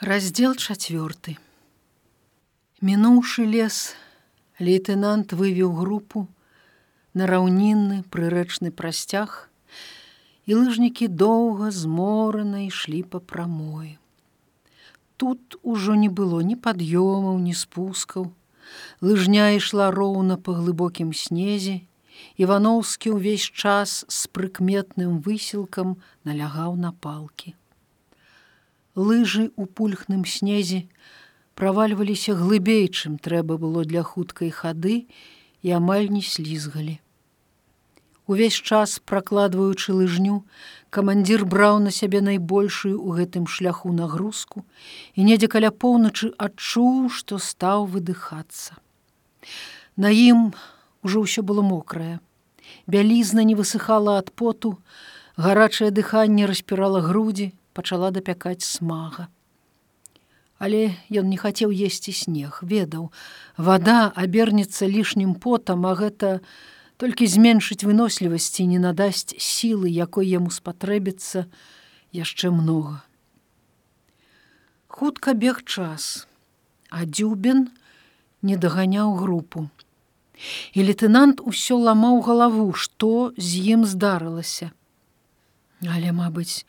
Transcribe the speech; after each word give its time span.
Раздел 0.00 0.54
чацвёрты. 0.56 1.36
Мінуўшы 2.80 3.44
лес, 3.44 3.92
лейтенант 4.56 5.34
вывеў 5.36 5.74
групу 5.76 6.22
на 7.12 7.28
раўнінны 7.28 7.98
прырэчны 8.08 8.72
прасцяг, 8.72 9.52
і 10.48 10.56
лыжнікі 10.56 11.10
доўга 11.24 11.68
зморана 11.68 12.64
ішлі 12.64 13.02
па 13.12 13.20
прамой. 13.20 14.00
Тут 15.20 15.60
ужо 15.60 16.00
не 16.00 16.08
было 16.08 16.40
ні 16.40 16.56
пад'ёмаў, 16.56 17.36
ні 17.36 17.52
спускаў. 17.52 18.32
Лыжня 19.04 19.52
ішла 19.60 19.92
роўна 19.92 20.40
па 20.40 20.56
глыбокім 20.56 21.12
снезе, 21.12 21.84
Івановскі 22.40 23.20
ўвесь 23.20 23.52
час 23.52 24.00
з 24.08 24.32
прыкметным 24.32 25.20
высілкам 25.20 25.98
налягаў 26.24 26.80
на 26.88 26.96
палкі 26.96 27.59
лыжы 29.00 29.48
ў 29.56 29.64
пульхным 29.66 30.24
снезе 30.28 30.86
правальваліся 31.60 32.34
глыбей, 32.36 32.88
чым 32.88 33.18
трэба 33.18 33.56
было 33.60 33.84
для 33.84 34.02
хуткай 34.02 34.50
хады 34.50 35.06
і 35.62 35.72
амаль 35.76 36.08
не 36.08 36.22
слізгалі. 36.24 37.00
Увесь 38.30 38.54
час 38.54 39.00
пракладваючы 39.10 39.92
лыжню, 39.92 40.44
камандзір 40.94 41.44
браў 41.50 41.80
на 41.82 41.90
сябе 41.90 42.20
найбольшую 42.22 42.94
ў 42.94 43.08
гэтым 43.18 43.50
шляху 43.50 43.90
нагрузку 43.90 44.62
і 45.18 45.26
недзе 45.26 45.50
каля 45.50 45.74
поўначы 45.74 46.30
адчуў, 46.38 47.10
што 47.10 47.42
стаў 47.42 47.90
выдыхацца. 47.90 48.78
На 49.98 50.14
ім 50.14 50.52
ужо 51.02 51.26
ўсё 51.26 51.42
было 51.42 51.66
мокрае. 51.66 52.20
Бялізна 52.86 53.42
не 53.42 53.58
высыхала 53.58 54.16
ад 54.22 54.30
поту, 54.30 54.78
гарачае 55.36 55.90
дыханне 55.90 56.46
распірала 56.46 57.02
грудзі, 57.02 57.50
пачала 57.80 58.10
дапякаць 58.12 58.60
смага. 58.60 59.32
Але 60.60 60.92
ён 61.08 61.32
не 61.32 61.40
хацеў 61.40 61.72
есці 61.72 62.12
снег, 62.12 62.60
ведаў, 62.60 63.08
вода 63.56 64.12
абернецца 64.12 64.84
лішнім 64.84 65.32
потам, 65.40 65.88
а 65.88 65.96
гэта 65.96 66.44
толькі 67.00 67.24
зменшыць 67.24 67.80
вынослівасці 67.88 68.68
не 68.68 68.76
надасць 68.76 69.32
сілы, 69.40 69.88
якой 69.88 70.28
яму 70.28 70.52
спатрэбіцца 70.52 71.48
яшчэ 72.12 72.52
многа. 72.52 73.00
Хутка 74.92 75.32
бег 75.32 75.64
час, 75.64 76.28
а 76.92 77.08
дзюбен 77.08 77.72
не 78.44 78.60
даганяў 78.60 79.16
групу. 79.16 79.72
І 80.76 80.84
лейтенант 80.84 81.40
усё 81.40 81.80
ламаў 81.80 82.20
галаву, 82.28 82.72
што 82.76 83.32
з 83.40 83.64
ім 83.72 83.88
здарылася. 83.88 84.68
Але, 85.80 86.12
мабыць, 86.12 86.68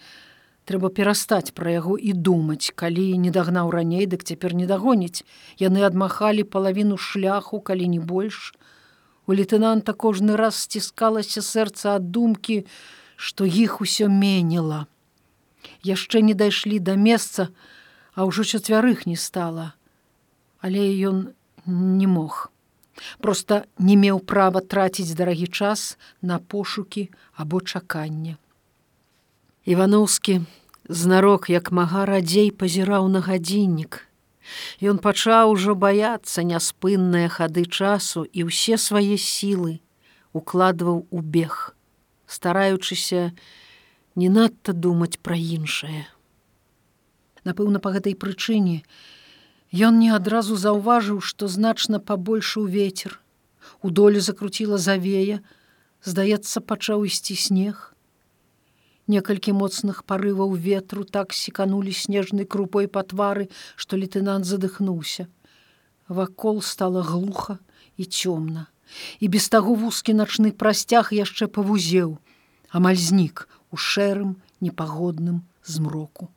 трэба 0.71 0.89
перастаць 0.95 1.51
пра 1.51 1.75
яго 1.75 1.97
і 1.99 2.15
думаць. 2.15 2.71
Калі 2.75 3.05
не 3.19 3.35
дагнаў 3.35 3.75
раней 3.75 4.07
дык 4.07 4.23
цяпер 4.23 4.55
не 4.55 4.69
дагоніць. 4.71 5.27
Яны 5.59 5.83
адмахалі 5.83 6.47
палавіну 6.47 6.95
шляху 6.95 7.59
калі 7.59 7.91
не 7.91 7.99
больш. 7.99 8.55
У 9.27 9.35
лейтенанта 9.35 9.91
кожны 9.91 10.39
раз 10.39 10.63
сціскалася 10.63 11.43
сэрца 11.43 11.99
ад 11.99 12.07
думкі 12.15 12.63
што 13.19 13.45
іх 13.45 13.83
усё 13.83 14.07
менела 14.07 14.87
яшчэ 15.83 16.21
не 16.21 16.33
дайшлі 16.33 16.79
да 16.79 16.95
месца 16.95 17.49
а 18.13 18.25
ўжо 18.27 18.43
чацвярых 18.43 19.05
не 19.07 19.15
стала. 19.15 19.73
Але 20.59 20.83
ён 21.07 21.31
не 21.65 22.07
мог. 22.07 22.51
Просто 23.23 23.63
не 23.79 23.95
меў 23.95 24.19
права 24.19 24.61
траціць 24.61 25.15
дарагі 25.15 25.47
час 25.47 25.97
на 26.21 26.39
пошукі 26.39 27.09
або 27.33 27.61
чаканне. 27.61 28.35
Івановскі 29.65 30.41
знарок 30.89 31.49
як 31.49 31.71
мага 31.71 32.05
радзей 32.05 32.51
пазіраў 32.51 33.07
на 33.07 33.21
гадзіннік. 33.21 34.07
Ён 34.81 34.97
пачаў 34.97 35.53
ужо 35.53 35.75
баяцца 35.75 36.43
няспынныя 36.43 37.29
хады 37.29 37.65
часу 37.65 38.25
і 38.25 38.49
ўсе 38.49 38.77
свае 38.77 39.17
сілы 39.17 39.79
укладваў 40.33 41.05
у 41.09 41.19
бег, 41.21 41.75
стараючыся 42.25 43.31
не 44.15 44.29
надта 44.29 44.73
думаць 44.73 45.19
пра 45.21 45.37
іншае. 45.37 46.07
Напэўна, 47.43 47.79
па 47.79 47.91
гэтай 47.95 48.15
прычыне 48.15 48.83
ён 49.71 49.99
не 49.99 50.11
адразу 50.11 50.57
заўважыў, 50.59 51.21
што 51.21 51.47
значна 51.47 51.99
пабольшыў 51.99 52.67
ветер. 52.67 53.19
У 53.81 53.89
долю 53.89 54.19
закруціла 54.19 54.77
завея, 54.77 55.39
здаецца, 56.03 56.59
пачаў 56.59 57.05
ісці 57.07 57.35
снег. 57.35 57.93
Некалькі 59.07 59.53
моцных 59.57 60.03
парываў 60.05 60.53
ветру 60.53 61.03
так 61.03 61.33
секанулі 61.33 61.91
снежнай 61.91 62.45
крупой 62.45 62.87
па 62.87 63.01
твары, 63.03 63.49
што 63.75 63.97
лейтенант 63.97 64.45
задыхнуўся. 64.45 65.27
Вакол 66.07 66.61
стала 66.61 67.01
глуха 67.01 67.57
і 67.97 68.05
цёмна. 68.05 68.67
І 69.19 69.27
без 69.27 69.47
таго 69.49 69.73
вузкі 69.73 70.13
начны 70.13 70.51
прасцяг 70.51 71.13
яшчэ 71.15 71.47
павузеў, 71.47 72.19
амаль 72.69 72.99
знік 72.99 73.47
у 73.71 73.77
шэрым 73.77 74.35
непагодным 74.59 75.47
змроку. 75.63 76.29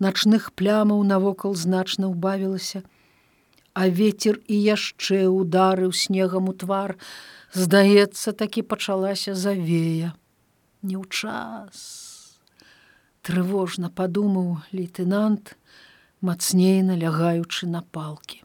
Начных 0.00 0.50
плямаў 0.56 1.04
навокал 1.04 1.54
значна 1.54 2.08
ўбавілася, 2.08 2.82
а 3.76 3.86
ветер 3.88 4.40
і 4.48 4.56
яшчэ 4.56 5.28
ударыў 5.28 5.92
снегам 5.92 6.48
у 6.48 6.56
твар, 6.56 6.96
здаецца, 7.52 8.32
такі 8.32 8.64
пачалася 8.64 9.36
завея 9.36 10.16
не 10.82 10.98
ў 10.98 11.06
час. 11.08 12.38
Трывожна 13.22 13.90
падумаў 13.90 14.62
лейтенант, 14.74 15.56
мацней 16.20 16.82
налягаючы 16.82 17.70
на 17.70 17.82
палкі. 17.82 18.42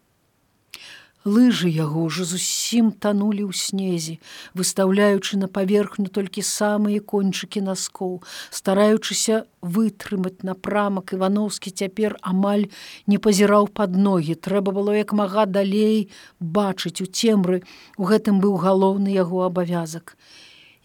Лыжы 1.28 1.68
яго 1.68 2.06
ўжо 2.08 2.24
зусім 2.24 2.92
танулі 3.04 3.44
ў 3.44 3.52
снезе, 3.52 4.14
выстаўляючы 4.56 5.36
на 5.42 5.50
паверхню 5.52 6.08
толькі 6.18 6.44
самыя 6.50 7.04
кончыкі 7.04 7.64
наскоў, 7.66 8.14
стараючыся 8.60 9.44
вытрымаць 9.60 10.48
напрамак 10.48 11.12
Івановскі 11.18 11.74
цяпер 11.84 12.16
амаль 12.22 12.70
не 13.12 13.20
пазіраў 13.20 13.68
пад 13.68 14.00
ногі. 14.08 14.40
трэба 14.40 14.72
было 14.72 14.96
як 14.96 15.12
мага 15.12 15.44
далей 15.46 16.08
бачыць 16.40 17.02
у 17.04 17.08
цемры, 17.12 17.60
у 17.98 18.08
гэтым 18.08 18.40
быў 18.40 18.56
галоўны 18.64 19.12
яго 19.12 19.44
абавязак. 19.44 20.16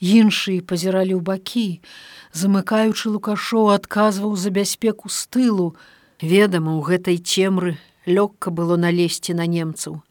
Іншыя 0.03 0.67
пазіралі 0.67 1.15
ў 1.15 1.23
бакі, 1.23 1.79
замыкаючы 2.35 3.15
лукашоў 3.15 3.71
адказваў 3.71 4.35
за 4.35 4.51
бяспеку 4.51 5.07
з 5.07 5.31
тылу. 5.31 5.67
Ведама, 6.19 6.75
у 6.75 6.83
гэтай 6.83 7.23
цемры 7.23 7.79
лёгка 8.11 8.51
было 8.51 8.75
налезці 8.75 9.39
на 9.39 9.47
немцаў. 9.47 10.03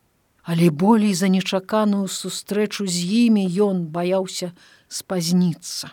Але 0.47 0.72
болей 0.72 1.13
за 1.13 1.28
нечаканую 1.28 2.07
сустрэчу 2.07 2.88
з 2.88 3.28
імі 3.28 3.44
ён 3.52 3.85
баяўся 3.91 4.56
спазніцца. 4.88 5.91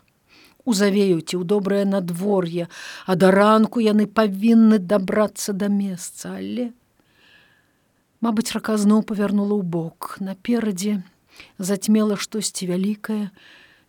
Узавеюць 0.63 1.35
у 1.35 1.43
добрае 1.43 1.85
надвор'е, 1.85 2.71
а 3.05 3.19
да 3.19 3.35
ранку 3.35 3.83
яны 3.83 4.07
павінны 4.07 4.79
дабрацца 4.79 5.53
да 5.53 5.67
месца, 5.67 6.39
але 6.39 6.71
Мабыць, 8.19 8.51
рака 8.51 8.75
зноў 8.75 9.05
павярнула 9.07 9.55
ў 9.55 9.63
бок. 9.63 10.19
Наперадзе 10.19 11.03
зацьмела 11.59 12.17
штосьці 12.19 12.67
вялікае, 12.67 13.31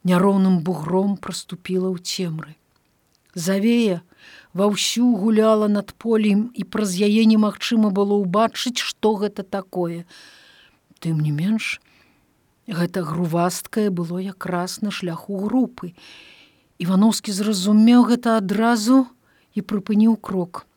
няроўным 0.04 0.62
бугром 0.64 1.18
проступіла 1.18 1.92
ў 1.92 2.00
цемры. 2.00 2.56
Завея 3.36 4.02
ваўсю 4.54 5.16
гуляла 5.16 5.68
над 5.68 5.94
полем 5.94 6.50
і 6.54 6.64
праз 6.64 6.96
яе 6.96 7.26
немагчыма 7.26 7.92
было 7.92 8.18
ўбачыць, 8.20 8.80
што 8.80 9.16
гэта 9.16 9.44
такое. 9.44 10.06
Тым 11.00 11.20
не 11.20 11.32
менш, 11.32 11.80
гэта 12.68 13.04
грувасткае 13.04 13.90
было 13.90 14.18
якраз 14.20 14.82
на 14.82 14.92
шляху 14.92 15.38
групы. 15.46 15.94
Івановскі 16.80 17.36
зразумеў 17.36 18.08
гэта 18.10 18.38
адразу 18.38 19.06
і 19.54 19.62
прыпыніў 19.62 20.16
крок. 20.16 20.69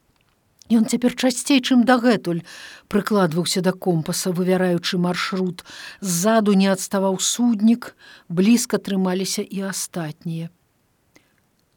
Ён 0.70 0.86
цяпер 0.86 1.16
часцей, 1.18 1.58
чым 1.60 1.82
дагэтуль 1.84 2.44
прыкладваўся 2.88 3.60
да 3.60 3.72
компаса, 3.72 4.30
вывяраючы 4.30 4.98
маршрут. 4.98 5.64
Ззаду 6.00 6.54
не 6.54 6.68
адставаў 6.70 7.18
суднік, 7.18 7.96
блізка 8.28 8.78
трымаліся 8.78 9.42
і 9.42 9.72
астатнія. 9.72 10.50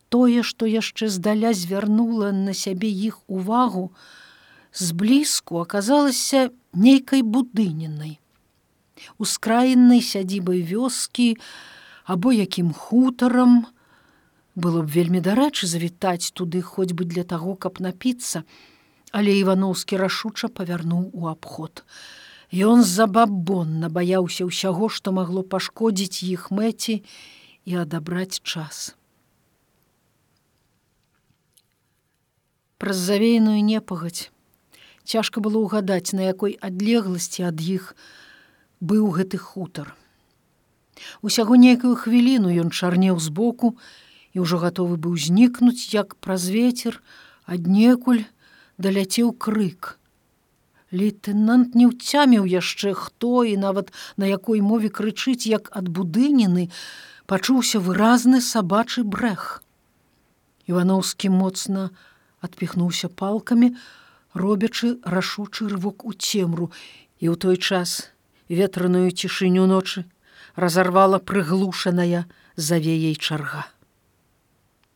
Тое, 0.10 0.44
што 0.44 0.70
яшчэ 0.70 1.10
здаля 1.10 1.54
звярнула 1.54 2.32
на 2.32 2.54
сябе 2.54 2.88
іх 2.88 3.20
увагу, 3.28 3.92
зблізку 4.72 5.60
аказалася 5.66 6.52
нейкай 6.74 7.26
будыненай. 7.26 8.20
Ускраіннай 9.18 10.00
сядзібай 10.02 10.62
вёскі 10.62 11.36
або 12.06 12.32
якім 12.32 12.72
хутарам, 12.72 13.66
было 14.56 14.86
б 14.86 14.88
вельмі 14.88 15.20
дарэчы 15.20 15.68
завітаць 15.68 16.32
туды 16.32 16.62
хоць 16.62 16.94
бы 16.94 17.04
для 17.04 17.26
таго, 17.28 17.56
каб 17.56 17.82
напіцца, 17.84 18.46
але 19.16 19.32
іваноўскі 19.40 19.96
рашуча 20.02 20.52
павярнуў 20.52 21.08
у 21.16 21.32
абход. 21.32 21.88
Ён 22.52 22.84
забабонна 22.84 23.88
баяўся 23.88 24.44
ўсяго, 24.44 24.92
што 24.92 25.16
магло 25.16 25.48
пашкодзіць 25.56 26.28
іх 26.28 26.52
мэці 26.52 27.00
і 27.64 27.72
адабраць 27.88 28.44
час. 28.44 28.94
Праз 32.76 33.00
завеяную 33.08 33.64
непагаць 33.64 34.36
цяжка 35.06 35.40
было 35.40 35.62
ўгадаць, 35.64 36.12
на 36.18 36.28
якой 36.28 36.58
адлегласці 36.60 37.48
ад 37.48 37.62
іх 37.62 37.94
быў 38.82 39.14
гэты 39.16 39.38
хутар. 39.38 39.94
Усяго 41.22 41.56
нейкую 41.56 41.96
хвіліну 41.96 42.52
ён 42.52 42.74
чарнеў 42.74 43.22
збоку 43.22 43.78
і 44.34 44.44
ўжо 44.44 44.60
гатовы 44.60 44.98
быў 45.00 45.16
знікнуць, 45.16 45.94
як 45.94 46.18
праз 46.20 46.50
вецер, 46.52 47.00
аднекуль 47.46 48.26
даляцеў 48.78 49.34
крык. 49.34 49.98
Лейтенант 50.92 51.76
не 51.76 51.88
ўцяміў 51.90 52.46
яшчэ 52.46 52.94
хто 52.94 53.44
і 53.44 53.58
нават 53.58 53.92
на 54.18 54.30
якой 54.30 54.62
мове 54.62 54.90
крычыць, 54.90 55.48
як 55.50 55.70
ад 55.76 55.90
будыніны 55.90 56.70
пачуўся 57.26 57.80
выразны 57.80 58.42
сабачы 58.42 59.04
брэх. 59.04 59.64
Івановскі 60.70 61.30
моцна 61.30 61.90
адпіхнуўся 62.42 63.10
палкамі, 63.10 63.76
робячы 64.34 64.98
рашучы 65.04 65.68
рывок 65.68 66.06
у 66.06 66.14
цемру 66.14 66.72
і 67.20 67.32
ў 67.32 67.36
той 67.40 67.58
час 67.58 68.12
ветраную 68.50 69.10
цішыню 69.12 69.66
ночы 69.66 70.06
разарвала 70.56 71.20
прыглушаная 71.20 72.26
завеяй 72.56 73.16
чарга. 73.16 73.66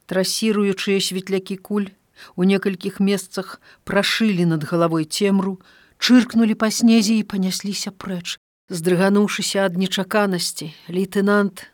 Трасіруючыя 0.05 1.01
светлякі 1.01 1.57
куль 1.57 1.89
у 2.35 2.43
некалькіх 2.43 2.99
месцах 2.99 3.61
прашылі 3.83 4.45
над 4.45 4.63
галавой 4.63 5.05
цемру, 5.05 5.59
чыркнулі 5.99 6.55
па 6.55 6.71
снезе 6.71 7.19
і 7.19 7.27
панясліся 7.27 7.91
прэч. 7.91 8.37
Здрыгануўшыся 8.69 9.65
ад 9.65 9.77
нечаканасці, 9.81 10.73
лейтенант 10.87 11.67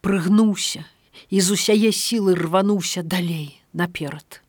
прыгнуўся 0.00 0.84
і 1.30 1.40
з 1.40 1.54
усяе 1.54 1.92
сілы 1.92 2.34
рвануўся 2.34 3.02
далей 3.02 3.60
наперад 3.72 4.40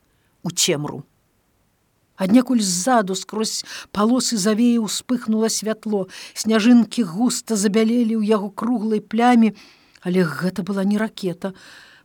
у 0.44 0.52
цемру. 0.52 1.04
Аднекуль 2.20 2.62
ззаду 2.62 3.16
скрозь 3.16 3.64
палосы 3.92 4.36
завея 4.38 4.82
успыхнула 4.84 5.48
святло, 5.48 6.08
сняжынкі 6.36 7.04
густа 7.08 7.56
забялелі 7.56 8.20
ў 8.20 8.28
яго 8.28 8.52
круглай 8.52 9.00
плямі, 9.00 9.56
але 10.04 10.28
гэта 10.28 10.64
была 10.68 10.84
не 10.84 11.00
ракета. 11.00 11.56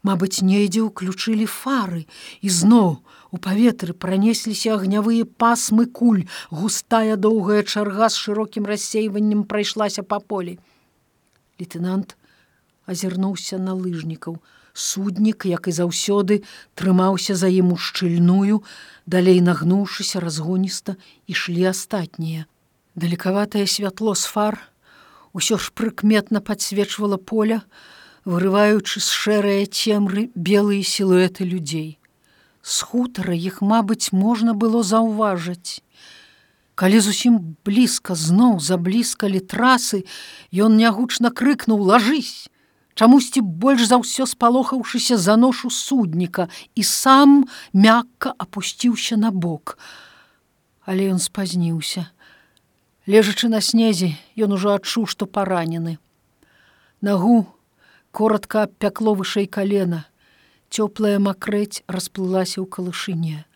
Мабыць, 0.07 0.39
недзе 0.39 0.87
ўключылі 0.87 1.51
фары 1.51 2.07
і 2.47 2.49
зноў 2.49 3.03
у 3.35 3.39
паветры 3.43 3.95
пранесліся 3.99 4.77
агнявыя 4.79 5.27
пасмы 5.27 5.87
куль, 5.99 6.23
густая 6.55 7.17
доўгая 7.19 7.63
чарга 7.67 8.07
з 8.07 8.21
шырокім 8.23 8.69
рассейваннем 8.71 9.43
прайшлася 9.51 10.05
па 10.07 10.21
полі. 10.23 10.55
Лейтенант 11.59 12.15
азірнуўся 12.87 13.59
на 13.59 13.75
лыжнікаў. 13.75 14.39
Суднік, 14.75 15.47
як 15.51 15.67
і 15.67 15.75
заўсёды, 15.75 16.43
трымаўся 16.79 17.35
за 17.35 17.51
ім 17.51 17.75
у 17.75 17.79
шчыльную, 17.79 18.63
далей 19.07 19.43
нагнуўшыся 19.43 20.23
разгоніста 20.23 20.95
ішлі 21.27 21.67
астатнія. 21.75 22.47
Далекаватае 22.95 23.67
святло 23.67 24.15
з 24.15 24.31
фар 24.31 24.63
усё 25.35 25.59
ж 25.59 25.75
прыкметна 25.75 26.39
падсвечвала 26.39 27.19
поля, 27.19 27.63
вырываючы 28.23 29.03
з 29.03 29.11
шэрыя 29.11 29.67
цемры 29.67 30.31
белыя 30.35 30.87
сілуэты 30.87 31.43
людзей. 31.43 31.99
З 32.65 32.81
хутара 32.89 33.37
іх, 33.37 33.61
мабыць, 33.61 34.09
можна 34.17 34.57
было 34.57 34.81
заўважыць. 34.81 35.85
Калі 36.75 36.99
зусім 37.05 37.37
блізка 37.63 38.17
зноў 38.17 38.57
заблізкалі 38.59 39.45
трасы, 39.45 40.03
ён 40.51 40.81
нягучна 40.81 41.31
крыкнуў: 41.31 41.85
лажысь! 41.85 42.49
чамусьці 42.95 43.43
больш 43.43 43.91
за 43.91 43.99
ўсё 44.01 44.27
спалохаўшыся 44.27 45.19
за 45.19 45.37
ношу 45.37 45.71
судніка 45.71 46.49
і 46.75 46.83
сам 46.87 47.45
мякка 47.75 48.35
опусціўся 48.39 49.19
на 49.19 49.31
бок. 49.31 49.79
Але 50.87 51.11
ён 51.11 51.19
спазніўся. 51.19 52.09
Лежачы 53.07 53.51
на 53.53 53.61
снезе, 53.61 54.15
ён 54.39 54.57
ужо 54.57 54.73
адчуў, 54.79 55.05
што 55.11 55.27
паранены. 55.27 55.99
Нагу 57.05 57.45
коротко 58.13 58.71
пякло 58.79 59.13
вышэй 59.13 59.47
калена. 59.47 60.07
Цёплая 60.75 61.19
макрэць 61.23 61.87
расплылася 61.87 62.59
ў 62.59 62.67
калышыне. 62.67 63.47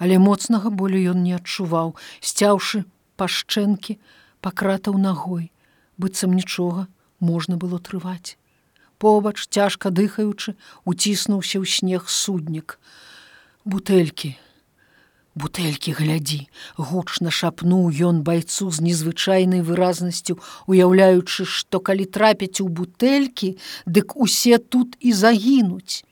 Але 0.00 0.16
моцнага 0.16 0.72
болю 0.72 0.96
ён 1.12 1.20
не 1.20 1.36
адчуваў, 1.36 1.92
сцяўшы 2.24 2.84
пашчэнкі, 3.20 3.98
пакратаў 4.40 4.96
ногой, 4.96 5.52
быццам 6.00 6.32
нічога 6.32 6.88
можна 7.20 7.60
было 7.60 7.76
трываць. 7.76 8.40
Побач 8.96 9.36
цяжка 9.52 9.92
дыхаючы 9.92 10.56
уціснуўся 10.88 11.60
ў 11.60 11.66
снег 11.68 12.08
суднік. 12.08 12.80
Бутэлькі 13.68 14.32
бутэлькі 15.40 15.92
глядзі 15.94 16.40
гучна 16.76 17.30
шапнуў 17.30 17.92
ён 18.08 18.20
байцу 18.26 18.70
з 18.74 18.82
незвычайнай 18.86 19.62
выразнасцю 19.68 20.36
уяўляючы 20.66 21.46
што 21.56 21.80
калі 21.88 22.08
трапяць 22.16 22.64
у 22.64 22.68
бутэлькі 22.80 23.56
дык 23.86 24.16
усе 24.16 24.58
тут 24.58 24.96
і 24.98 25.12
загінуць 25.12 26.02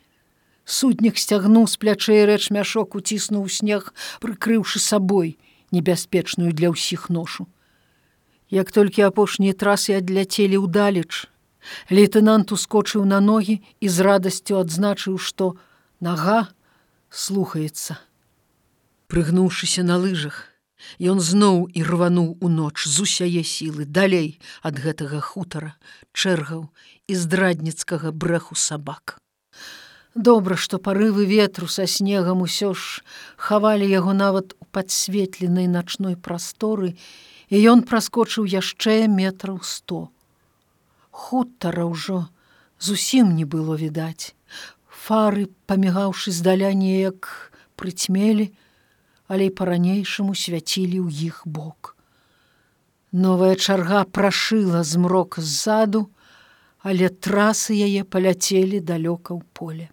суднік 0.69 1.17
сцягнуў 1.17 1.65
з 1.73 1.81
плячэй 1.81 2.23
рэч 2.29 2.53
мяшок 2.53 2.99
уціснуў 3.01 3.49
снег 3.49 3.89
прыкрыўшы 4.21 4.85
сабой 4.85 5.39
небяспечную 5.73 6.53
для 6.53 6.75
ўсіх 6.77 7.09
ношу 7.09 7.49
як 8.53 8.71
толькі 8.73 9.09
апошнія 9.09 9.57
трасы 9.65 9.97
адляцелі 9.97 10.65
ўдалеч 10.69 11.29
Лейтенант 11.91 12.53
ускочыў 12.53 13.05
на 13.05 13.21
ногі 13.21 13.61
і 13.81 13.89
з 13.89 14.05
радасцю 14.07 14.61
адзначыў, 14.61 15.19
што 15.19 15.57
нага 16.01 16.49
слухаецца. 17.11 17.99
Прыгнуўшыся 19.09 19.85
на 19.85 19.97
лыжах, 20.01 20.45
ён 21.01 21.21
зноў 21.21 21.65
і 21.75 21.85
рвануў 21.85 22.37
у 22.41 22.49
ноч 22.49 22.85
з 22.87 23.07
усяе 23.07 23.43
сілы 23.43 23.85
далей 23.85 24.37
ад 24.63 24.79
гэтага 24.85 25.21
хутара, 25.21 25.75
чэргаў 26.13 26.69
і 27.09 27.15
здрадніцкага 27.15 28.13
брэху 28.13 28.55
сабак. 28.55 29.19
Добра, 30.19 30.57
што 30.57 30.83
парывы 30.83 31.25
ветру 31.31 31.71
са 31.71 31.87
снегам 31.87 32.43
усё 32.43 32.75
ж 32.75 33.07
хавалі 33.39 33.87
яго 33.87 34.13
нават 34.13 34.55
у 34.59 34.67
падсветленай 34.75 35.71
начной 35.71 36.17
прасторы, 36.19 36.95
і 37.49 37.57
ён 37.73 37.87
праскочыў 37.87 38.45
яшчэ 38.45 39.07
метраў 39.07 39.63
сто 39.63 40.09
хутара 41.19 41.85
ўжо 41.91 42.19
зусім 42.79 43.35
не 43.35 43.45
было 43.45 43.75
відаць. 43.75 44.35
Фары, 44.87 45.49
памігаўшы 45.67 46.33
здаля 46.37 46.71
неяк 46.79 47.29
прыцьмелі, 47.81 48.47
але 49.27 49.51
і 49.51 49.55
па-ранейшаму 49.59 50.37
свяцілі 50.39 51.03
ў 51.03 51.09
іх 51.31 51.43
бок. 51.59 51.97
Новая 53.13 53.57
чарга 53.57 54.05
прашыла 54.05 54.85
змрок 54.87 55.41
ззаду, 55.43 56.07
але 56.87 57.11
трасы 57.11 57.75
яе 57.75 58.07
паляцелі 58.07 58.79
далёка 58.79 59.35
ў 59.35 59.43
поле. 59.59 59.87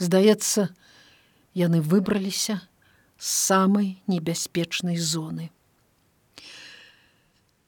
Здаецца, 0.00 0.70
яны 1.52 1.84
выбраліся 1.84 2.54
з 3.20 3.26
самай 3.28 4.00
небяспечнай 4.08 4.96
зоны. 4.96 5.50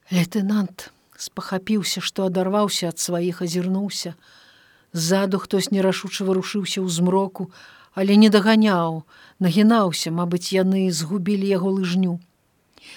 Лейтенант, 0.09 0.89
спахапіўся, 1.21 2.01
што 2.01 2.25
адарваўся 2.33 2.89
ад 2.89 2.97
сваіх 2.99 3.43
азірнуўся. 3.45 4.15
Ззаду 4.97 5.41
хтось 5.45 5.69
нерашуча 5.77 6.25
варушыўся 6.25 6.81
ў 6.81 6.89
змроку, 6.89 7.53
але 7.93 8.17
не 8.17 8.33
даганяў, 8.33 9.05
нагінаўся, 9.37 10.09
мабыць, 10.09 10.57
яны 10.57 10.89
згубілі 10.89 11.45
яго 11.45 11.77
лыжню. 11.77 12.17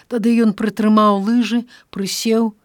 Тады 0.07 0.31
ён 0.47 0.55
прытрымаў 0.55 1.19
лыжы, 1.27 1.67
прысеў, 1.91 2.55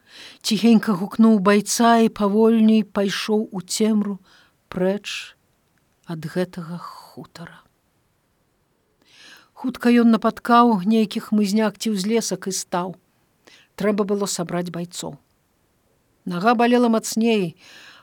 ціхенька 0.46 0.94
гукнуў 0.94 1.42
байца 1.42 1.98
і 2.06 2.14
павольней 2.14 2.86
пайшоў 2.86 3.50
у 3.50 3.58
цемру 3.66 4.18
прэч 4.70 5.34
ад 6.10 6.26
гэтага 6.26 6.76
хутара. 6.82 7.62
Хутка 9.54 9.92
ён 10.02 10.10
напаткаў 10.10 10.80
нейкіх 10.82 11.30
мызняк 11.36 11.78
ці 11.78 11.94
ўзлесак 11.94 12.48
і 12.50 12.54
стаў. 12.56 12.96
Трэба 13.78 14.02
было 14.08 14.26
сабраць 14.26 14.72
байцоў. 14.74 15.14
Нага 16.26 16.56
балела 16.58 16.90
мацней, 16.90 17.54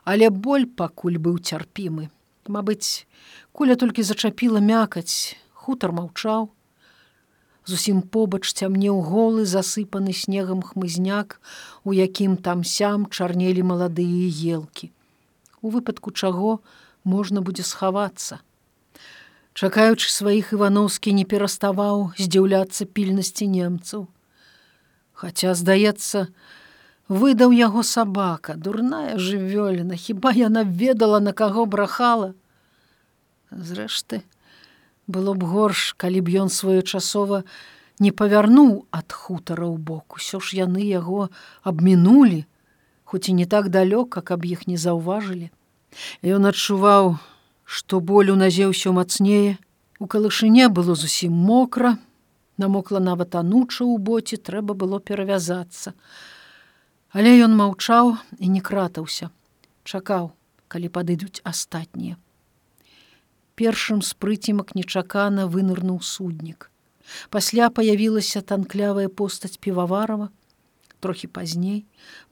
але 0.08 0.32
боль 0.32 0.70
пакуль 0.80 1.20
быў 1.20 1.42
цярпімы. 1.44 2.08
Мабыць, 2.48 3.04
куля 3.52 3.76
толькі 3.76 4.08
зачапіла 4.08 4.64
мякаць, 4.64 5.36
хутар 5.52 5.92
маўчаў. 5.92 6.48
Зусім 7.68 8.00
побач 8.08 8.48
цямнеў 8.48 9.04
голы 9.04 9.44
засыпаны 9.44 10.16
снегам 10.16 10.64
хмызняк, 10.64 11.42
у 11.84 11.92
якім 11.92 12.40
там 12.40 12.64
сям 12.64 13.12
чарнелі 13.12 13.68
маладыя 13.68 14.32
елкі. 14.56 14.94
У 15.60 15.76
выпадку 15.76 16.16
чаго 16.16 16.64
можна 17.08 17.42
будзе 17.42 17.64
схавацца. 17.64 18.44
Чакаючы 19.58 20.12
сваіх 20.14 20.54
івановскі 20.54 21.16
не 21.18 21.26
пераставаў 21.26 22.12
здзіўляцца 22.20 22.86
пільнасці 22.86 23.48
немцаў. 23.50 24.06
Хаця, 25.18 25.56
здаецца, 25.58 26.28
выдаў 27.10 27.56
яго 27.58 27.82
сабака, 27.82 28.54
дурная 28.54 29.18
жывёліна, 29.18 29.98
хіба 29.98 30.36
яна 30.38 30.62
ведала, 30.62 31.20
на 31.20 31.34
каго 31.34 31.66
брахала. 31.66 32.36
Зрэшты, 33.50 34.22
Было 35.08 35.34
б 35.34 35.48
горш, 35.48 35.96
калі 35.96 36.20
б 36.22 36.36
ён 36.44 36.50
своечасова 36.52 37.44
не 38.04 38.12
павярнуў 38.12 38.92
ад 38.92 39.16
хутара 39.16 39.64
ў 39.64 39.80
бок. 39.80 40.20
Усё 40.20 40.44
ж 40.44 40.60
яны 40.60 40.84
яго 40.84 41.32
абмінулі, 41.64 42.44
хоць 43.08 43.32
і 43.32 43.38
не 43.40 43.48
так 43.48 43.72
далёка, 43.72 44.20
каб 44.22 44.44
іх 44.44 44.68
не 44.68 44.76
заўважылі. 44.76 45.48
Ён 46.24 46.50
адчуваў, 46.50 47.18
што 47.64 48.00
боль 48.00 48.34
у 48.34 48.38
назе 48.40 48.68
ўсё 48.72 48.94
мацнее. 48.98 49.58
У 50.00 50.06
калышыне 50.06 50.70
было 50.70 50.96
зусім 50.96 51.34
мокра, 51.34 51.98
намокла 52.58 53.00
нават 53.00 53.36
ануча 53.36 53.84
ў 53.86 53.98
боце 53.98 54.38
трэба 54.38 54.74
было 54.74 55.00
перавязацца. 55.00 55.94
Але 57.12 57.34
ён 57.42 57.58
маўчаў 57.58 58.16
і 58.38 58.48
не 58.54 58.62
кратаўся, 58.62 59.32
чакаў, 59.84 60.32
калі 60.68 60.88
падыдуць 60.94 61.42
астатнія 61.44 62.18
першым 63.58 64.04
спрыцімак 64.06 64.78
нечакана 64.78 65.50
вынырнуў 65.50 66.00
суднік. 66.06 66.70
Пасля 67.34 67.70
паявілася 67.74 68.44
танклявая 68.46 69.10
постаць 69.10 69.58
піваварова, 69.58 70.30
трохі 71.02 71.28
пазней, 71.34 71.86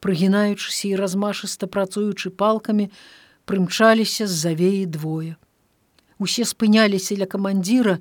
прыгінаючыся 0.06 0.86
і 0.92 1.00
размашыста 1.02 1.66
працуючы 1.76 2.30
палкамі, 2.30 2.92
прымчаліся 3.46 4.28
з 4.28 4.36
завеі 4.46 4.86
двое. 4.86 5.36
Усе 6.18 6.46
спыняліся 6.46 7.18
ля 7.20 7.28
камандзіра 7.30 8.00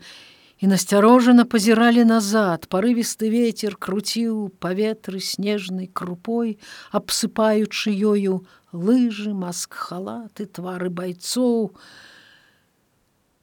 і 0.63 0.71
насцярожана 0.71 1.45
пазіралі 1.45 2.05
назад, 2.09 2.69
парывісты 2.73 3.29
ветер 3.29 3.77
круціў 3.77 4.55
паветры 4.63 5.21
снежнай 5.21 5.91
крупой, 5.93 6.59
абсыпаючы 6.93 7.93
ёю 7.93 8.47
лыжы, 8.73 9.35
маск 9.35 9.75
халаты, 9.75 10.47
твары 10.47 10.91
байцоў, 10.91 11.75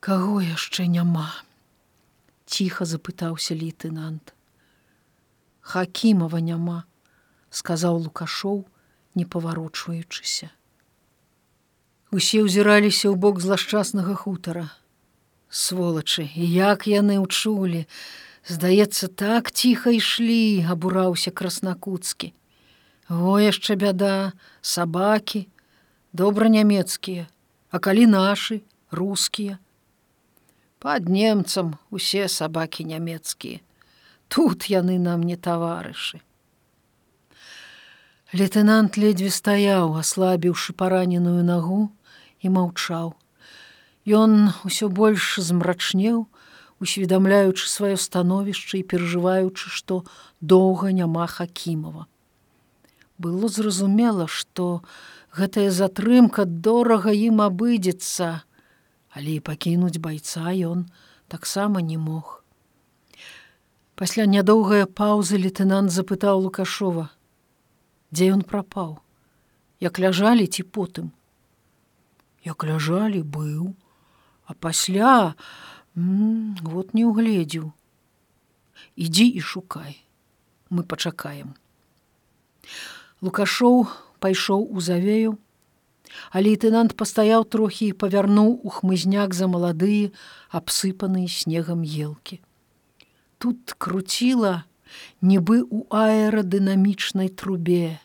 Каго 0.01 0.39
яшчэ 0.41 0.87
няма? 0.89 1.29
Ціха 2.49 2.85
запытаўся 2.89 3.53
лейтенант. 3.53 4.33
Хакімова 5.61 6.41
няма, 6.41 6.77
сказаў 7.53 8.01
лукашоў, 8.07 8.65
не 9.13 9.25
паварочваючыся. 9.29 10.49
Усе 12.11 12.43
ўзіраліся 12.43 13.07
ў 13.07 13.15
бок 13.15 13.39
злашчаснага 13.39 14.15
хутара. 14.19 14.67
Сволачы, 15.47 16.27
як 16.35 16.87
яны 16.87 17.19
ўчулі, 17.23 17.87
Здаецца, 18.47 19.07
так 19.07 19.51
ціха 19.51 19.93
ішлі, 19.93 20.65
абураўся 20.65 21.29
краснакуцкі. 21.31 22.33
О 23.09 23.37
яшчэ 23.37 23.77
бяда, 23.77 24.33
сабакі, 24.61 25.45
добра 26.13 26.49
нямецкія, 26.49 27.29
а 27.69 27.77
калі 27.77 28.07
нашы, 28.09 28.61
рускія, 28.89 29.59
Пад 30.81 31.09
немцам 31.13 31.77
усе 31.93 32.25
сабакі 32.25 32.83
нямецкія. 32.89 33.61
Тут 34.33 34.65
яны 34.65 34.97
нам 34.97 35.21
не 35.21 35.37
таварышы. 35.37 36.25
Лейтенант 38.33 38.97
ледзьве 38.97 39.29
стаяў, 39.29 39.93
аслабіўшы 40.01 40.73
параненую 40.73 41.45
нагу 41.45 41.93
і 42.41 42.49
маўчаў. 42.49 43.13
Ён 44.05 44.53
усё 44.65 44.89
больш 44.89 45.37
змрачнеў, 45.37 46.25
усведамляючы 46.81 47.69
сваё 47.69 47.97
становішча 48.01 48.81
і 48.81 48.87
перажываючы, 48.89 49.69
што 49.69 50.01
доўга 50.41 50.91
няма 50.91 51.29
хакімова. 51.29 52.09
Было 53.21 53.47
зразумела, 53.47 54.25
што 54.25 54.81
гэтая 55.37 55.69
затрымка 55.69 56.45
дорага 56.45 57.13
ім 57.13 57.45
абыдзецца, 57.45 58.41
але 59.13 59.37
і 59.37 59.45
пакінуць 59.45 60.01
байца 60.01 60.49
ён 60.49 60.89
таксама 61.29 61.85
не 61.85 62.01
мог. 62.01 62.41
Пасля 63.93 64.25
нядоўгая 64.25 64.89
паўзы 64.89 65.37
лейтенант 65.37 65.93
запытаў 65.93 66.41
лукашова, 66.49 67.13
дзе 68.09 68.33
ён 68.33 68.41
прапаў, 68.41 68.97
як 69.77 70.01
ляжалі 70.01 70.49
ці 70.49 70.65
потым. 70.65 71.13
Як 72.45 72.63
ляжалі 72.65 73.21
быў, 73.21 73.75
а 74.45 74.53
пасля 74.53 75.35
вот 75.95 76.93
не 76.93 77.05
угледзеў. 77.05 77.71
Ідзі 78.97 79.27
і 79.29 79.41
шукай, 79.41 80.01
мы 80.69 80.83
пачакаем. 80.83 81.53
Лукашоў 83.21 83.87
пайшоў 84.19 84.65
у 84.73 84.81
завею, 84.81 85.37
А 86.31 86.41
лейтенант 86.43 86.95
пастаяў 86.99 87.45
трохі 87.47 87.91
і 87.91 87.97
павярнуў 88.03 88.51
у 88.63 88.69
хмызняк 88.77 89.35
за 89.37 89.47
маладыя, 89.47 90.11
абсыпаныя 90.51 91.27
снегам 91.27 91.83
елкі. 91.83 92.39
Тут 93.37 93.73
круціла, 93.77 94.63
нібы 95.21 95.63
у 95.63 95.87
аэрадынамічнай 95.87 97.31
трубе. 97.31 97.99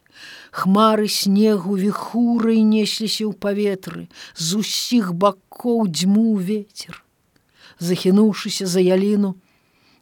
Хмары 0.50 1.08
снегу 1.08 1.76
віхурай 1.76 2.62
несліся 2.62 3.28
ў 3.28 3.32
паветры, 3.36 4.08
з 4.34 4.62
усіх 4.62 5.12
бакоў 5.12 5.88
дзьму 5.88 6.36
ветер. 6.40 7.02
Захінуўшыся 7.78 8.66
за 8.66 8.80
яліну, 8.80 9.36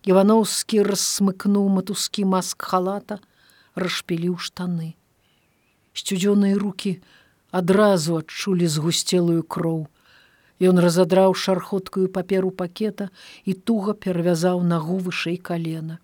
Івановскі 0.05 0.83
рассмыкнуў 0.85 1.69
матускі 1.73 2.29
маск 2.29 2.61
халата, 2.61 3.17
расшпіліў 3.75 4.37
штаны. 4.37 4.93
Сцюдзёныя 5.97 6.61
руки 6.61 7.01
адразу 7.51 8.21
адчулі 8.21 8.69
згусцелую 8.69 9.43
кроў. 9.49 9.87
Ён 10.61 10.79
разадраў 10.85 11.33
шархоткую 11.35 12.13
паперу 12.13 12.51
пакета 12.51 13.09
і 13.49 13.55
туга 13.55 13.97
перавязаў 13.97 14.61
нагу 14.63 15.01
вышэй 15.09 15.41
калена. 15.41 15.99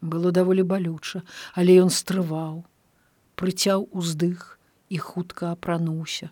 Было 0.00 0.30
даволі 0.30 0.62
балюча, 0.62 1.26
але 1.58 1.76
ён 1.82 1.90
стрываў, 1.90 2.62
прыцяў 3.40 3.88
уздых 3.90 4.58
і 4.88 5.00
хутка 5.00 5.52
апрануўся. 5.56 6.28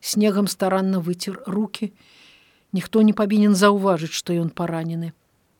Снегам 0.00 0.46
старанна 0.46 1.00
выцер 1.00 1.40
руки. 1.46 1.92
Ніхто 2.72 3.02
не 3.02 3.12
павінен 3.12 3.56
заўважыць, 3.56 4.14
што 4.14 4.36
ён 4.36 4.52
паранены. 4.52 5.12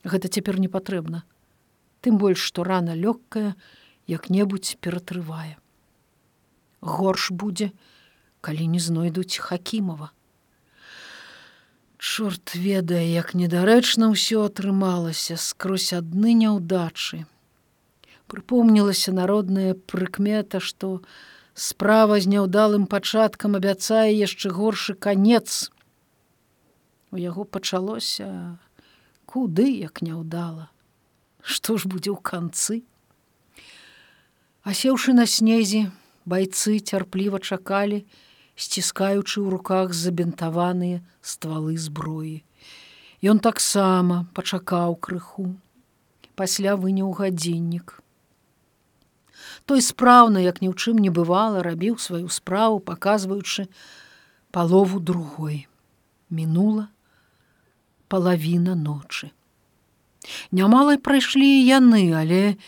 Гэта 0.04 0.28
цяпер 0.28 0.60
не 0.60 0.68
патрэбна. 0.68 1.24
Тым 2.04 2.20
больш, 2.20 2.44
што 2.44 2.64
рана 2.64 2.94
лёгкая, 2.94 3.56
як-небудзь 4.06 4.76
ператрывае 4.80 5.58
горш 6.80 7.30
будзе, 7.30 7.72
калі 8.40 8.66
не 8.66 8.80
знойдуць 8.80 9.38
хакімова. 9.38 10.10
Чорт 11.98 12.56
ведае, 12.56 13.04
як 13.12 13.34
недарэчна 13.36 14.08
ўсё 14.08 14.48
атрымалася 14.48 15.36
скрозь 15.36 15.92
адны 15.92 16.32
няўдачы. 16.32 17.28
Прыпомнілася 18.30 19.10
народная 19.10 19.74
прыкмета, 19.74 20.60
што 20.62 21.02
справа 21.54 22.20
з 22.22 22.30
няўдалым 22.30 22.86
пачаткам 22.86 23.58
абяцае 23.58 24.14
яшчэ 24.14 24.54
горшы 24.54 24.94
канец. 24.94 25.70
У 27.10 27.18
яго 27.18 27.42
пачалося 27.42 28.58
куды 29.26 29.66
як 29.82 30.02
няўдала. 30.06 30.70
Што 31.42 31.74
ж 31.74 31.90
будзе 31.90 32.14
ў 32.14 32.18
канцы? 32.22 32.82
Асеўшы 34.62 35.16
на 35.16 35.26
снезе, 35.26 35.88
Байцы 36.30 36.78
цярпліва 36.78 37.40
чакалі, 37.40 38.04
сціскаючы 38.54 39.40
ў 39.40 39.48
руках 39.50 39.96
забінтаваныя 39.96 41.00
ствалы 41.24 41.74
зброі. 41.80 42.44
Ён 43.24 43.40
таксама 43.40 44.28
пачакаў 44.36 44.94
крыху. 45.00 45.56
Пасля 46.36 46.76
выняў 46.76 47.10
гадзіннік. 47.16 47.98
Той 49.70 49.82
спраўна, 49.86 50.40
як 50.42 50.56
ні 50.58 50.66
ў 50.66 50.74
чым 50.74 50.98
не 50.98 51.14
бывала, 51.14 51.62
рабіў 51.62 51.94
сваю 52.02 52.26
справу, 52.26 52.80
паказваючы 52.82 53.70
палову 54.50 54.98
другой. 54.98 55.70
Мінула 56.26 56.90
палавіна 58.10 58.74
ночы. 58.74 59.30
Нямалай 60.50 60.98
прайшлі 60.98 61.46
яны, 61.46 62.02
але 62.10 62.58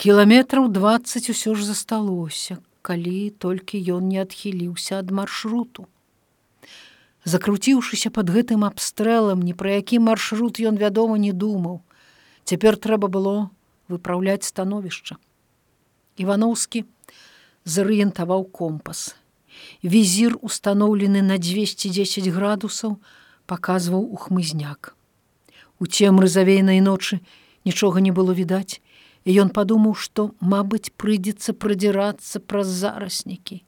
кіламетраў 0.00 0.72
20 0.72 1.28
усё 1.36 1.52
ж 1.52 1.68
засталося, 1.68 2.56
калі 2.80 3.28
толькі 3.36 3.84
ён 4.00 4.08
не 4.08 4.24
адхіліўся 4.24 5.04
ад 5.04 5.12
маршруту. 5.12 5.84
Закруціўшыся 7.28 8.08
под 8.08 8.32
гэтым 8.32 8.64
абстрэлам, 8.64 9.44
ні 9.44 9.52
пра 9.52 9.76
які 9.76 10.00
маршрут 10.00 10.64
ён, 10.64 10.80
вядома, 10.80 11.20
не 11.20 11.36
думаў. 11.36 11.84
Цяпер 12.48 12.80
трэба 12.80 13.12
было 13.12 13.52
выпраўляць 13.92 14.48
становішча. 14.48 15.20
Івановскі 16.18 16.84
зарыентаваў 17.64 18.44
компас. 18.50 19.14
Візір, 19.82 20.38
устаноўлены 20.42 21.22
на 21.22 21.38
210 21.38 22.28
градусаў, 22.34 22.98
паказваў 23.46 24.02
у 24.02 24.16
хмызняк. 24.16 24.94
У 25.78 25.86
цемры 25.86 26.28
завейнай 26.28 26.80
ночы 26.80 27.20
нічога 27.64 28.00
не 28.00 28.10
было 28.10 28.34
відаць, 28.34 28.82
і 29.24 29.34
ён 29.42 29.50
падумаў, 29.54 29.94
што, 29.94 30.34
мабыць, 30.40 30.90
прыйдзецца 30.96 31.54
прадзірацца 31.54 32.40
праз 32.40 32.66
зараснікі. 32.66 33.62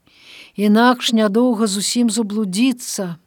Інакш 0.57 1.13
нядоўга 1.13 1.67
зусім 1.67 2.11
заблудзіцца 2.11 3.19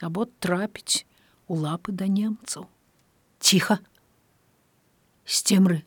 або 0.00 0.26
трапіць 0.38 1.04
у 1.48 1.56
лапы 1.56 1.92
да 1.92 2.06
немцаў. 2.06 2.68
Ціха. 3.40 3.78
З 5.24 5.42
цемры 5.42 5.84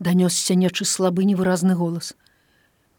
данёсся 0.00 0.56
нечы 0.56 0.84
слабы 0.84 1.28
невыразны 1.28 1.76
голас. 1.76 2.16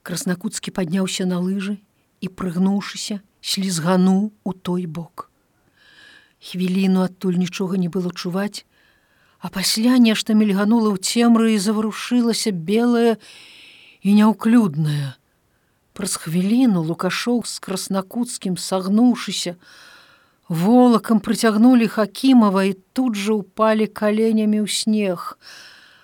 Краснакуцкі 0.05 0.71
падняўся 0.71 1.25
на 1.25 1.41
лыжы 1.41 1.81
і, 2.21 2.29
прыгнуўшыся, 2.29 3.19
слізгануў 3.41 4.31
у 4.45 4.53
той 4.53 4.85
бок. 4.85 5.29
Хвіліну 6.41 7.01
адтуль 7.05 7.41
нічога 7.41 7.77
не 7.77 7.89
было 7.89 8.13
чуваць, 8.13 8.65
а 9.41 9.49
пасля 9.49 9.97
нешта 9.97 10.37
мільганула 10.37 10.93
ў 10.93 11.01
цемры 11.01 11.57
і 11.57 11.61
заварушылася 11.61 12.53
белая 12.53 13.17
і 14.05 14.13
няўклюдная. 14.17 15.17
Праз 15.97 16.17
хвіліну 16.21 16.85
лукашоў 16.85 17.41
з 17.49 17.57
краснакуцкім 17.65 18.57
сагнуўшыся, 18.57 19.57
волакам 20.49 21.19
прыцягнулі 21.25 21.89
хакімава 21.89 22.69
і 22.69 22.77
тут 22.93 23.17
жа 23.17 23.41
упалі 23.41 23.89
каленямі 23.89 24.61
ў 24.61 24.69
снег. 24.69 25.37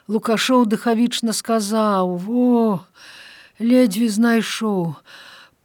Лукашоў 0.07 0.65
дыхавічна 0.71 1.33
сказаў: 1.35 2.15
«Во, 2.25 2.85
ледзьве 3.59 4.07
знайшоў, 4.07 4.95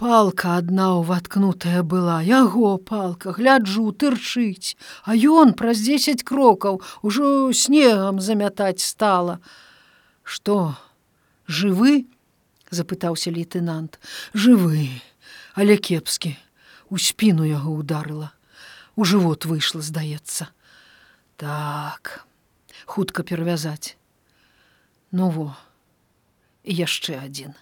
палка 0.03 0.59
адна 0.59 0.99
ўваткнутая 0.99 1.87
была. 1.87 2.19
Яго 2.27 2.75
палка 2.79 3.31
гляджу 3.31 3.95
тырчыць. 3.95 4.75
А 5.07 5.15
ён 5.15 5.55
праз 5.55 5.79
десять 5.79 6.27
крокаў 6.27 6.83
ужо 7.07 7.53
снегам 7.55 8.19
замятаць 8.19 8.83
стала 8.83 9.39
что 10.23 10.77
жывы 11.47 12.07
запытаўся 12.71 13.31
лейтенант 13.31 13.99
жывы 14.35 14.89
але 15.55 15.77
кепскі. 15.77 16.37
У 16.93 16.99
спіну 16.99 17.45
яго 17.45 17.73
ударыла. 17.73 18.33
У 18.97 19.05
жывот 19.09 19.47
выйшла 19.47 19.81
здаецца 19.81 20.51
так 21.41 22.27
хутка 22.87 23.23
перавязаць 23.23 23.97
ну 25.13 25.29
во 25.31 25.53
яшчэ 26.65 27.21
адзін. 27.21 27.55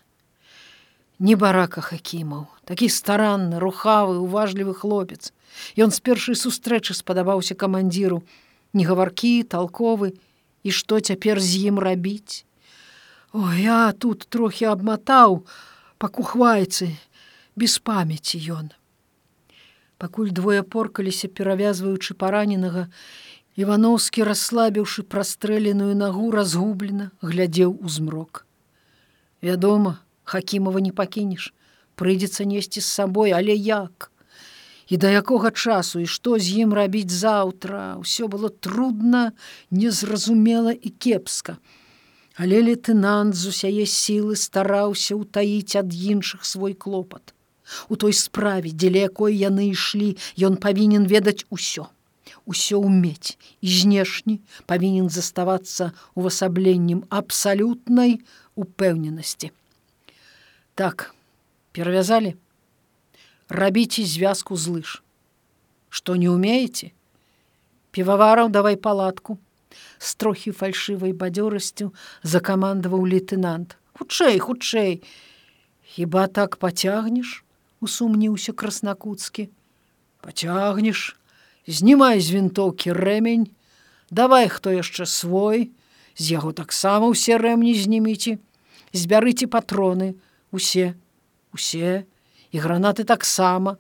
Не 1.21 1.37
барака 1.37 1.83
хакімаў 1.85 2.47
такі 2.65 2.89
старанны 2.89 3.59
рухавы 3.61 4.17
уважлівы 4.23 4.73
хлопец. 4.73 5.35
Ён 5.77 5.91
з 5.91 6.01
першай 6.01 6.39
сустрэчы 6.39 6.95
спадабаўся 6.95 7.59
камандзіру. 7.59 8.23
Не 8.73 8.87
гаваркі 8.87 9.43
толковы 9.43 10.15
і 10.63 10.71
што 10.71 11.01
цяпер 11.01 11.43
з 11.43 11.69
ім 11.69 11.83
рабіць? 11.83 12.47
О 13.33 13.53
я 13.53 13.93
тут 13.93 14.27
трохі 14.31 14.71
абматаў 14.73 15.45
пакухвайцы 15.99 16.95
без 17.57 17.79
памяці 17.79 18.41
ён. 18.55 18.71
Пакуль 20.01 20.33
двое 20.33 20.63
поркаліся 20.63 21.29
перавязваючы 21.29 22.17
параненага 22.17 22.89
ивановскі 23.59 24.23
расслабіўшы 24.29 25.03
прастрэленую 25.03 25.95
нагу 25.99 26.31
разгублена 26.31 27.11
глядзеў 27.23 27.75
у 27.83 27.89
змрок. 27.89 28.47
Вядома 29.43 29.99
хакімова 30.25 30.79
не 30.79 30.93
пакінеш. 30.93 31.53
Прыйдзецца 31.99 32.47
несці 32.47 32.81
з 32.81 32.87
сабой 32.87 33.35
але 33.35 33.55
як? 33.55 34.11
І 34.87 34.97
да 34.97 35.11
якога 35.11 35.51
часу 35.51 36.01
і 36.01 36.07
што 36.07 36.39
з 36.39 36.63
ім 36.63 36.75
рабіць 36.75 37.11
заўтра? 37.11 37.99
Ўсё 37.99 38.31
было 38.31 38.51
трудно 38.51 39.33
незразумела 39.71 40.73
і 40.73 40.91
кепска. 40.91 41.59
Але 42.39 42.63
лейтенант 42.63 43.35
з 43.35 43.51
усяе 43.51 43.85
сілы 43.85 44.39
стараўся 44.39 45.19
ўтаіць 45.19 45.77
ад 45.77 45.91
іншых 45.91 46.47
свой 46.47 46.75
клопат. 46.75 47.35
У 47.91 47.95
той 47.95 48.15
справе 48.15 48.71
дзеля 48.71 49.11
якой 49.11 49.35
яны 49.35 49.71
ішлі 49.71 50.15
ён 50.39 50.57
павінен 50.57 51.07
ведаць 51.07 51.47
усё 51.51 51.91
усё 52.47 52.81
ўмець 52.81 53.37
і 53.61 53.69
знешні 53.69 54.41
павінен 54.67 55.09
заставацца 55.09 55.93
увасабленнем 56.15 57.05
абсалютнай 57.09 58.21
упэўненасці. 58.55 59.53
Так 60.75 61.15
перавязалі? 61.73 62.37
Рабіце 63.49 64.05
звязку 64.07 64.57
з 64.57 64.67
лыж. 64.69 65.03
Что 65.91 66.15
не 66.17 66.29
умееце 66.31 66.93
пивавараў 67.91 68.49
давай 68.49 68.77
палатку. 68.77 69.39
С 69.99 70.15
трохі 70.15 70.51
фальшывай 70.51 71.13
бадзёрасцю 71.13 71.93
закамандаваў 72.23 73.07
лейтенант 73.07 73.77
хутчэй 74.01 74.39
хутчэй! 74.39 75.03
Хіба 75.85 76.27
так 76.27 76.57
пацягнеш 76.57 77.45
усумніўся 77.85 78.53
краснакуцкі 78.53 79.51
пацягнеш 80.25 81.20
знімай 81.71 82.21
з 82.21 82.35
вінтоўкі 82.35 82.93
рэмень 82.93 83.47
давай 84.11 84.51
хто 84.51 84.75
яшчэ 84.75 85.07
свой 85.07 85.71
з 86.19 86.35
яго 86.35 86.51
таксама 86.53 87.09
ўсе 87.15 87.39
рэмні 87.39 87.73
зніміце. 87.79 88.43
Збярыце 88.91 89.47
патроны 89.47 90.19
усе 90.51 90.99
усе 91.55 92.05
і 92.51 92.57
гранаты 92.59 93.07
таксама. 93.07 93.79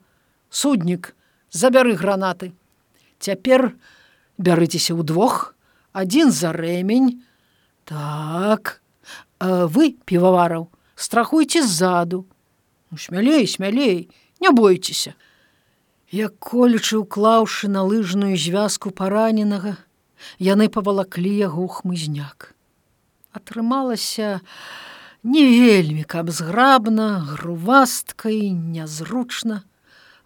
Суднік 0.51 1.15
забяры 1.51 1.99
гранаты. 1.99 2.55
Цяпер 3.19 3.75
бярыцеся 4.39 4.95
ўдвох 4.95 5.59
адзін 5.93 6.31
за 6.31 6.55
рэмень. 6.55 7.21
Так 7.85 8.81
вы 9.43 9.99
півавараў 10.07 10.71
страхуйце 10.95 11.67
ззаду. 11.67 12.27
Ну, 12.91 12.99
смялей 12.99 13.47
смялей 13.47 14.11
не 14.39 14.51
бойцеся 14.51 15.15
як 16.11 16.35
колючы 16.43 16.99
ўклаўшы 17.07 17.71
на 17.71 17.87
лыжную 17.87 18.35
звязку 18.35 18.91
параненага 18.91 19.79
яны 20.43 20.67
павалаклі 20.69 21.31
яго 21.31 21.67
хмызняк. 21.71 22.55
Атрымалася 23.31 24.43
не 25.23 25.47
вельмі 25.47 26.03
каб 26.03 26.31
зграбна 26.31 27.23
грувастка 27.31 28.29
і 28.29 28.51
нязручна. 28.51 29.63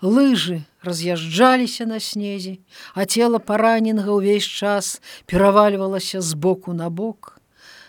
Лыжы 0.00 0.64
раз'язджаліся 0.84 1.86
на 1.86 2.00
снезе 2.00 2.58
а 2.96 3.04
цела 3.04 3.38
параненага 3.38 4.16
ўвесь 4.16 4.48
час 4.48 5.00
перавальвалася 5.28 6.20
з 6.20 6.32
боку 6.34 6.72
на 6.72 6.88
бок. 6.88 7.40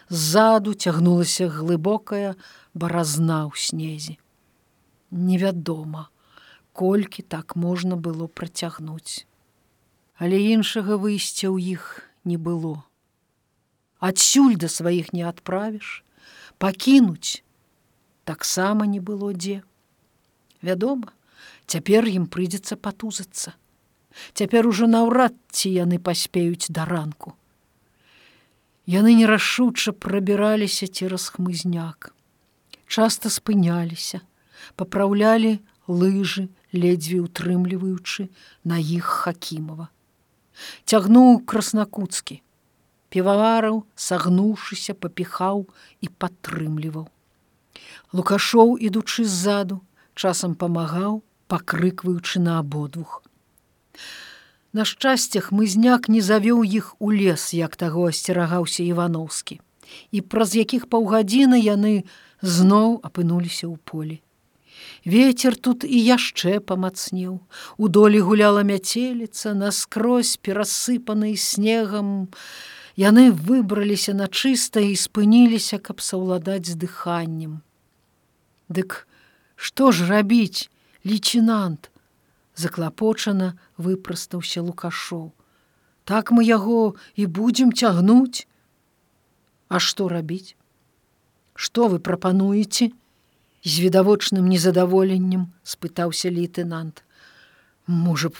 Ззаду 0.10 0.76
цягнулася 0.76 1.48
глыбокая 1.48 2.36
баразна 2.76 3.48
ў 3.48 3.56
снезе. 3.56 4.20
Невядома 5.12 6.12
колькі 6.82 7.24
так 7.36 7.56
можна 7.68 8.00
было 8.10 8.28
працягнуць 8.42 9.24
але 10.26 10.42
іншага 10.58 11.00
выйсця 11.06 11.48
ў 11.52 11.80
іх 11.80 11.88
не 12.28 12.38
было 12.50 12.76
адсюль 14.12 14.60
да 14.66 14.72
сваіх 14.80 15.12
не 15.18 15.26
адправіш 15.32 15.96
пакінуць 16.60 17.46
таксама 18.26 18.86
не 18.86 19.00
было 19.00 19.32
дзе. 19.34 19.62
Вядома, 20.62 21.14
цяпер 21.70 22.10
ім 22.10 22.26
прыйдзецца 22.28 22.76
патузацца. 22.76 23.54
Цяпер 24.34 24.68
ужо 24.68 24.90
наўрад 24.90 25.38
ці 25.52 25.70
яны 25.70 26.02
паспеюць 26.02 26.74
да 26.74 26.86
ранку. 26.90 27.38
Яны 28.90 29.14
нерашуча 29.18 29.94
прабіраліся 29.94 30.90
цераз 30.90 31.30
хмызняк. 31.36 32.14
Часта 32.88 33.30
спыняліся, 33.34 34.22
папраўлялі 34.76 35.58
лыжы, 35.88 36.50
ледзьве 36.76 37.20
утрымліваючы 37.26 38.30
на 38.64 38.78
іх 38.80 39.06
хакімова. 39.26 39.88
Цягнуў 40.86 41.40
краснакуцкі. 41.52 42.42
Півавараў 43.10 43.84
сагнуўшыся 43.96 44.94
папіхаў 44.94 45.66
і 46.04 46.08
падтрымліваў. 46.20 47.08
Лукашоў 48.12 48.76
ідучы 48.80 49.24
ззаду 49.24 49.80
часам 50.16 50.56
памагаў 50.56 51.24
пакрыкваючы 51.48 52.40
на 52.40 52.60
абодвух. 52.60 53.24
На 54.74 54.84
шчасцях 54.84 55.52
мызняк 55.56 56.10
не 56.12 56.20
завёў 56.20 56.64
іх 56.68 56.96
у 57.00 57.12
лес 57.12 57.54
як 57.56 57.76
таго 57.80 58.10
асцерагаўся 58.12 58.84
ивановскі 58.84 59.62
і 60.12 60.22
праз 60.34 60.56
якіх 60.60 60.90
паўгадзіны 60.92 61.60
яны 61.62 61.94
зноў 62.42 63.00
апынуліся 63.10 63.72
ў 63.72 63.80
полі 63.80 64.18
Вецер 65.06 65.56
тут 65.56 65.84
і 65.84 65.98
яшчэ 66.00 66.60
памацнеў. 66.60 67.40
У 67.78 67.86
долі 67.88 68.20
гуляла 68.20 68.64
мяцеліца, 68.64 69.54
наскрозь 69.54 70.38
перасыпаны 70.38 71.36
снегам, 71.36 72.30
Яны 72.96 73.28
выбраліся 73.28 74.14
на 74.16 74.32
чыста 74.32 74.80
і 74.80 74.96
спыніліся, 74.96 75.84
каб 75.84 76.00
саўладаць 76.00 76.72
з 76.72 76.80
дыханнем. 76.80 77.60
Дык 78.72 79.04
што 79.56 79.92
ж 79.92 80.08
рабіць, 80.08 80.70
лейтенант, 81.04 81.92
заклапочана 82.56 83.58
выпрастаўся 83.78 84.62
лукашоў. 84.62 85.32
Так 86.06 86.32
мы 86.32 86.44
яго 86.44 86.96
і 87.16 87.26
будзем 87.26 87.74
цягнуць. 87.74 88.48
А 89.68 89.80
што 89.80 90.08
рабіць? 90.08 90.56
Што 91.56 91.88
вы 91.88 92.00
прапануеце? 92.00 92.92
З 93.66 93.82
відавочным 93.82 94.46
незадаволеннем 94.46 95.50
спытаўся 95.66 96.30
лейтенант. 96.30 97.02
Можа 97.90 98.30
б 98.30 98.38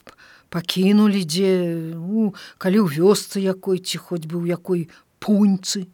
пакінулі 0.54 1.26
дзе 1.26 1.50
ну, 1.98 2.38
калі 2.62 2.86
ў 2.86 2.88
вёсцы 2.94 3.42
якой 3.42 3.82
ці 3.82 3.98
хоць 3.98 4.30
бы 4.30 4.38
ў 4.38 4.54
якой 4.54 4.88
пуньцы. 5.18 5.90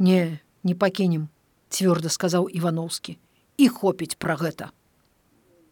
Не 0.00 0.40
не 0.64 0.74
пакінем 0.74 1.28
цвёрда 1.68 2.08
сказаў 2.08 2.48
ивановскі 2.48 3.20
і 3.60 3.68
хопіць 3.68 4.16
пра 4.16 4.40
гэта. 4.40 4.72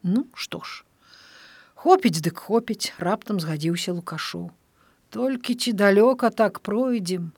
Ну 0.04 0.28
што 0.36 0.60
ж. 0.60 0.84
Хопіць 1.72 2.20
дык 2.20 2.36
хопіць 2.36 2.92
раптам 3.00 3.40
згадзіўся 3.40 3.96
лукашоў. 3.96 4.52
Толькі 5.08 5.56
ці 5.56 5.72
далёка 5.72 6.28
так 6.28 6.60
пройдзем? 6.60 7.32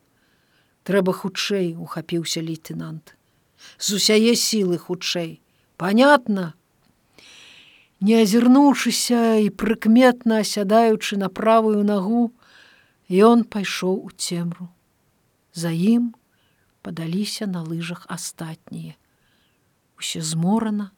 Трэба 0.82 1.14
хутчэй 1.14 1.78
ухапіўся 1.78 2.42
лейтенант 2.42 3.14
з 3.78 3.98
усяе 3.98 4.34
сілы 4.34 4.78
хутчэй 4.78 5.41
понятно 5.82 6.52
не 7.98 8.20
азірнуўшыся 8.22 9.42
і 9.42 9.48
прыкметна 9.50 10.38
асядаючы 10.46 11.18
на 11.18 11.26
правую 11.26 11.82
нагу, 11.82 12.22
ён 13.10 13.42
пайшоў 13.42 13.98
у 14.06 14.10
цемру. 14.14 14.68
За 15.50 15.74
ім 15.74 16.14
падаліся 16.86 17.50
на 17.50 17.66
лыжах 17.66 18.06
астатнія. 18.06 18.94
Усе 19.98 20.22
зморана, 20.22 20.92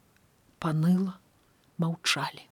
паныла, 0.61 1.16
маўчалі. 1.81 2.44